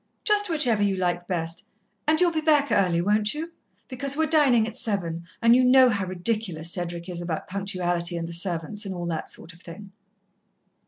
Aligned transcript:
"Just 0.23 0.49
whichever 0.49 0.81
you 0.81 0.95
like 0.95 1.27
best. 1.27 1.67
And 2.07 2.19
you'll 2.19 2.31
be 2.31 2.41
back 2.41 2.71
early, 2.71 3.01
won't 3.01 3.35
you? 3.35 3.51
because 3.87 4.17
we're 4.17 4.25
dining 4.25 4.67
at 4.67 4.75
seven, 4.75 5.27
and 5.43 5.55
you 5.55 5.63
know 5.63 5.89
how 5.91 6.07
ridiculous 6.07 6.73
Cedric 6.73 7.07
is 7.07 7.21
about 7.21 7.45
punctuality 7.47 8.17
and 8.17 8.27
the 8.27 8.33
servants, 8.33 8.83
and 8.83 8.95
all 8.95 9.05
that 9.05 9.29
sort 9.29 9.53
of 9.53 9.61
thing." 9.61 9.91